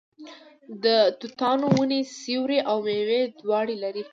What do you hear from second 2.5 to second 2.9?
او